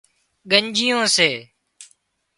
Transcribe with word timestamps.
ڳنڄيون 0.51 1.03
سي 1.15 1.29